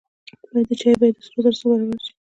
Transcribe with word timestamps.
باید 0.51 0.65
د 0.67 0.71
چای 0.81 0.93
بیه 0.99 1.11
د 1.15 1.17
سرو 1.25 1.39
زرو 1.43 1.57
څو 1.59 1.65
برابره 1.69 1.99
شي. 2.03 2.11